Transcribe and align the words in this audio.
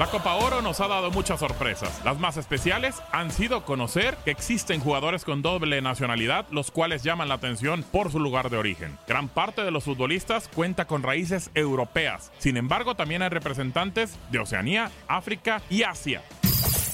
La 0.00 0.06
Copa 0.06 0.36
Oro 0.36 0.62
nos 0.62 0.80
ha 0.80 0.88
dado 0.88 1.10
muchas 1.10 1.40
sorpresas. 1.40 2.00
Las 2.06 2.18
más 2.18 2.38
especiales 2.38 3.02
han 3.12 3.30
sido 3.30 3.66
conocer 3.66 4.16
que 4.24 4.30
existen 4.30 4.80
jugadores 4.80 5.26
con 5.26 5.42
doble 5.42 5.82
nacionalidad, 5.82 6.46
los 6.50 6.70
cuales 6.70 7.02
llaman 7.02 7.28
la 7.28 7.34
atención 7.34 7.82
por 7.82 8.10
su 8.10 8.18
lugar 8.18 8.48
de 8.48 8.56
origen. 8.56 8.96
Gran 9.06 9.28
parte 9.28 9.62
de 9.62 9.70
los 9.70 9.84
futbolistas 9.84 10.48
cuenta 10.48 10.86
con 10.86 11.02
raíces 11.02 11.50
europeas. 11.54 12.32
Sin 12.38 12.56
embargo, 12.56 12.94
también 12.94 13.20
hay 13.20 13.28
representantes 13.28 14.16
de 14.30 14.38
Oceanía, 14.38 14.90
África 15.06 15.60
y 15.68 15.82
Asia. 15.82 16.22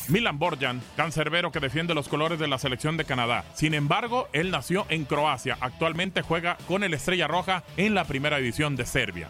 Milan 0.08 0.40
Borjan, 0.40 0.82
cancerbero 0.96 1.52
que 1.52 1.60
defiende 1.60 1.94
los 1.94 2.08
colores 2.08 2.40
de 2.40 2.48
la 2.48 2.58
selección 2.58 2.96
de 2.96 3.04
Canadá. 3.04 3.44
Sin 3.54 3.74
embargo, 3.74 4.28
él 4.32 4.50
nació 4.50 4.84
en 4.88 5.04
Croacia. 5.04 5.56
Actualmente 5.60 6.22
juega 6.22 6.56
con 6.66 6.82
el 6.82 6.92
Estrella 6.92 7.28
Roja 7.28 7.62
en 7.76 7.94
la 7.94 8.04
primera 8.04 8.38
división 8.38 8.74
de 8.74 8.84
Serbia. 8.84 9.28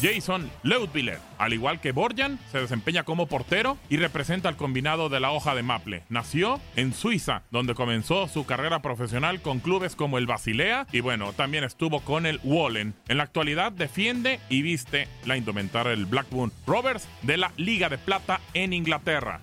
Jason 0.00 0.50
Leutwiller, 0.62 1.18
al 1.38 1.52
igual 1.52 1.80
que 1.80 1.92
Borjan, 1.92 2.38
se 2.50 2.60
desempeña 2.60 3.04
como 3.04 3.26
portero 3.26 3.78
y 3.88 3.96
representa 3.96 4.48
al 4.48 4.56
combinado 4.56 5.08
de 5.08 5.20
la 5.20 5.30
hoja 5.30 5.54
de 5.54 5.62
Maple. 5.62 6.02
Nació 6.08 6.60
en 6.76 6.92
Suiza, 6.92 7.42
donde 7.50 7.74
comenzó 7.74 8.28
su 8.28 8.46
carrera 8.46 8.82
profesional 8.82 9.40
con 9.40 9.60
clubes 9.60 9.96
como 9.96 10.18
el 10.18 10.26
Basilea 10.26 10.86
y 10.92 11.00
bueno, 11.00 11.32
también 11.32 11.64
estuvo 11.64 12.00
con 12.00 12.26
el 12.26 12.40
Wallen. 12.44 12.94
En 13.08 13.16
la 13.16 13.24
actualidad 13.24 13.72
defiende 13.72 14.40
y 14.48 14.62
viste 14.62 15.08
la 15.24 15.36
indumentaria 15.36 15.90
del 15.90 16.06
Blackburn 16.06 16.52
Rovers 16.66 17.08
de 17.22 17.36
la 17.36 17.52
Liga 17.56 17.88
de 17.88 17.98
Plata 17.98 18.40
en 18.54 18.72
Inglaterra. 18.72 19.40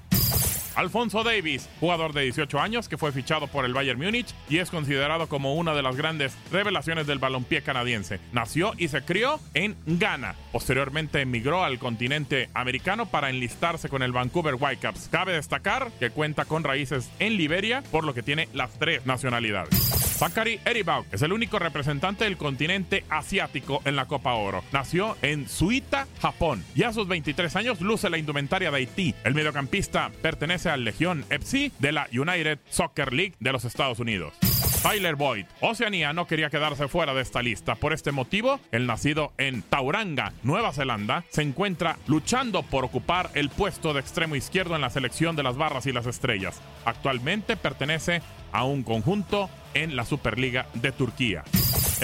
Alfonso 0.76 1.24
Davis, 1.24 1.70
jugador 1.80 2.14
de 2.14 2.24
18 2.24 2.60
años 2.60 2.90
que 2.90 2.98
fue 2.98 3.12
fichado 3.12 3.48
por 3.48 3.66
el 3.66 3.74
Bayern 3.74 4.00
Múnich 4.00 4.34
y 4.50 4.58
es 4.58 4.70
considerado 4.70 5.28
como 5.28 5.56
una 5.56 5.74
de 5.74 5.82
las 5.82 5.96
grandes 5.96 6.36
revelaciones 6.52 7.08
del 7.08 7.20
balompié 7.20 7.62
canadiense. 7.62 8.20
Nació 8.32 8.74
y 8.78 8.88
se 8.88 9.04
crió 9.04 9.40
en 9.54 9.76
Ghana. 9.86 10.36
Posteriormente 10.52 11.22
emigró 11.22 11.64
al 11.64 11.80
continente 11.80 12.50
americano 12.54 13.06
para 13.06 13.30
enlistarse 13.30 13.90
con 13.90 14.04
el 14.04 14.12
Vancouver 14.12 14.56
Whitecaps. 14.60 15.10
Cabe 15.10 15.34
destacar 15.34 15.92
que 16.00 16.10
cuenta 16.10 16.46
con 16.46 16.64
raíces 16.64 17.10
en 17.20 17.38
Liberia, 17.38 17.84
por 17.92 18.04
lo 18.04 18.14
que 18.14 18.24
tiene 18.24 18.48
las 18.54 18.78
tres 18.80 19.06
nacionalidades. 19.06 20.03
Zachary 20.24 20.58
Eribau 20.64 21.06
es 21.12 21.22
el 21.22 21.34
único 21.34 21.60
representante 21.60 22.24
del 22.24 22.38
continente 22.38 23.04
asiático 23.10 23.82
en 23.84 23.98
la 23.98 24.06
Copa 24.06 24.36
Oro. 24.36 24.64
Nació 24.72 25.18
en 25.22 25.50
Suita, 25.50 26.08
Japón, 26.22 26.64
y 26.76 26.84
a 26.84 26.94
sus 26.94 27.10
23 27.10 27.54
años 27.58 27.82
luce 27.82 28.10
la 28.10 28.18
indumentaria 28.18 28.72
de 28.72 28.78
Haití. 28.78 29.14
El 29.26 29.36
mediocampista 29.36 30.12
pertenece 30.22 30.70
al 30.70 30.86
Legión 30.86 31.26
FC 31.30 31.74
de 31.78 31.92
la 31.92 32.08
United 32.14 32.60
Soccer 32.70 33.12
League 33.12 33.36
de 33.42 33.52
los 33.52 33.66
Estados 33.66 34.00
Unidos. 34.00 34.34
Tyler 34.82 35.18
Boyd. 35.18 35.46
Oceanía 35.60 36.14
no 36.14 36.26
quería 36.26 36.50
quedarse 36.50 36.88
fuera 36.88 37.14
de 37.14 37.22
esta 37.22 37.42
lista. 37.42 37.76
Por 37.76 37.92
este 37.92 38.14
motivo, 38.14 38.62
el 38.72 38.88
nacido 38.88 39.34
en 39.38 39.62
Tauranga, 39.62 40.32
Nueva 40.44 40.72
Zelanda, 40.72 41.26
se 41.32 41.42
encuentra 41.42 41.98
luchando 42.08 42.64
por 42.64 42.86
ocupar 42.86 43.30
el 43.34 43.50
puesto 43.50 43.94
de 43.94 44.00
extremo 44.00 44.38
izquierdo 44.38 44.76
en 44.76 44.82
la 44.82 44.90
selección 44.90 45.36
de 45.36 45.44
las 45.44 45.58
barras 45.58 45.86
y 45.86 45.92
las 45.92 46.06
estrellas. 46.06 46.62
Actualmente 46.86 47.58
pertenece 47.58 48.22
a 48.54 48.64
un 48.64 48.84
conjunto 48.84 49.50
en 49.74 49.96
la 49.96 50.06
Superliga 50.06 50.68
de 50.74 50.92
Turquía. 50.92 51.44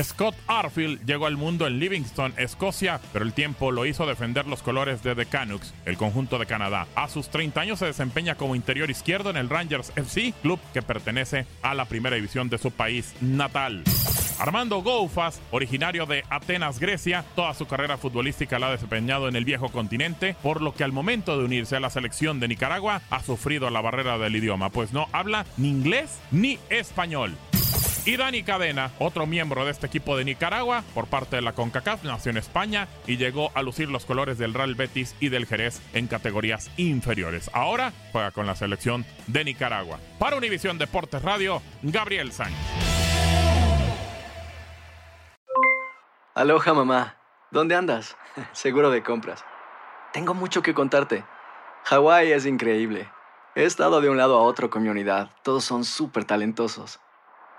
Scott 0.04 0.36
Arfield 0.48 1.06
llegó 1.06 1.26
al 1.26 1.36
mundo 1.38 1.68
en 1.68 1.80
Livingston, 1.80 2.34
Escocia, 2.38 3.02
pero 3.12 3.26
el 3.26 3.34
tiempo 3.34 3.72
lo 3.72 3.86
hizo 3.86 4.06
defender 4.06 4.48
los 4.48 4.62
colores 4.62 5.04
de 5.04 5.16
The 5.16 5.26
Canucks, 5.26 5.74
el 5.86 5.98
conjunto 5.98 6.38
de 6.40 6.46
Canadá. 6.46 6.88
A 6.96 7.10
sus 7.10 7.30
30 7.30 7.60
años 7.60 7.80
se 7.80 7.86
desempeña 7.86 8.36
como 8.36 8.56
interior 8.56 8.90
izquierdo 8.90 9.30
en 9.30 9.38
el 9.38 9.50
Rangers 9.50 9.92
FC, 9.96 10.34
club 10.42 10.60
que 10.74 10.82
pertenece 10.82 11.46
a 11.62 11.74
la 11.74 11.86
primera 11.86 12.16
división 12.16 12.50
de 12.50 12.58
su 12.58 12.72
país 12.72 13.14
natal. 13.20 13.84
Armando 14.40 14.82
Goufas, 14.82 15.42
originario 15.52 16.06
de 16.06 16.24
Atenas, 16.30 16.80
Grecia, 16.80 17.26
toda 17.36 17.54
su 17.54 17.66
carrera 17.66 17.98
futbolística 17.98 18.58
la 18.58 18.68
ha 18.68 18.72
desempeñado 18.72 19.28
en 19.28 19.36
el 19.36 19.44
viejo 19.44 19.70
continente, 19.70 20.36
por 20.42 20.62
lo 20.62 20.74
que 20.74 20.86
al 20.86 20.94
momento 20.94 21.38
de 21.38 21.44
unirse 21.44 21.76
a 21.76 21.82
la 21.82 21.90
selección 21.90 22.40
de 22.40 22.48
Nicaragua 22.48 23.02
ha 23.10 23.22
sufrido 23.22 23.70
la 23.70 23.82
barrera 23.82 24.18
del 24.18 24.38
idioma, 24.38 24.70
pues 24.70 24.94
no 24.94 25.10
habla 25.12 25.46
ni 25.58 25.68
inglés 25.68 26.20
ni 26.32 26.58
español. 26.70 27.36
Y 28.10 28.18
Dani 28.18 28.42
Cadena, 28.42 28.90
otro 28.98 29.28
miembro 29.28 29.66
de 29.66 29.70
este 29.70 29.86
equipo 29.86 30.18
de 30.18 30.26
Nicaragua, 30.26 30.84
por 30.96 31.06
parte 31.06 31.36
de 31.36 31.44
la 31.44 31.54
CONCACAF, 31.54 32.04
nació 32.06 32.32
en 32.32 32.38
España 32.38 32.88
y 33.06 33.18
llegó 33.18 33.52
a 33.54 33.62
lucir 33.62 33.88
los 33.88 34.04
colores 34.06 34.40
del 34.40 34.56
Real 34.56 34.74
Betis 34.74 35.16
y 35.20 35.30
del 35.30 35.46
Jerez 35.46 35.80
en 35.94 36.08
categorías 36.08 36.72
inferiores. 36.78 37.52
Ahora 37.54 37.94
juega 38.12 38.32
con 38.32 38.48
la 38.48 38.56
selección 38.56 39.06
de 39.28 39.44
Nicaragua. 39.44 40.00
Para 40.18 40.38
Univisión 40.38 40.80
Deportes 40.80 41.22
Radio, 41.22 41.62
Gabriel 41.84 42.32
Sánchez. 42.32 42.58
Aloha 46.34 46.74
mamá, 46.74 47.16
¿dónde 47.52 47.76
andas? 47.76 48.18
Seguro 48.54 48.90
de 48.90 49.04
compras. 49.04 49.46
Tengo 50.14 50.34
mucho 50.34 50.64
que 50.64 50.74
contarte. 50.74 51.24
Hawái 51.84 52.32
es 52.32 52.48
increíble. 52.48 53.08
He 53.54 53.66
estado 53.66 54.02
de 54.02 54.10
un 54.10 54.18
lado 54.18 54.36
a 54.36 54.42
otro 54.42 54.72
con 54.72 54.82
mi 54.82 54.90
unidad. 54.90 55.30
Todos 55.44 55.64
son 55.64 55.86
súper 55.86 56.26
talentosos. 56.26 57.00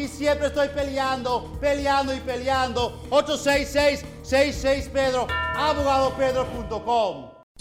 Y 0.00 0.08
siempre 0.08 0.46
estoy 0.46 0.68
peleando, 0.68 1.58
peleando 1.60 2.14
y 2.14 2.20
peleando. 2.20 3.02
866-66 3.10 4.90
Pedro, 4.90 5.26
abogadopedro.com. 5.28 7.29